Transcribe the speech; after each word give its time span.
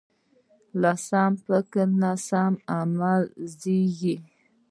له 0.81 0.91
سم 1.07 1.31
فکر 1.45 1.85
نه 2.01 2.11
سم 2.27 2.53
عمل 2.77 3.21
زېږي. 3.59 4.15